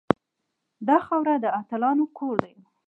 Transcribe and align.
دا 0.87 0.97
خاوره 1.05 1.35
د 1.43 1.45
اتلانو 1.59 2.05
کور 2.17 2.35
دی 2.45 2.55